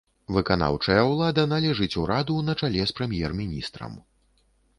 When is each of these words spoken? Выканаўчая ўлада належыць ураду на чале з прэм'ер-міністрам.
Выканаўчая 0.35 1.01
ўлада 1.09 1.43
належыць 1.51 1.91
ураду 2.05 2.39
на 2.47 2.57
чале 2.63 2.81
з 2.93 2.97
прэм'ер-міністрам. 3.01 3.93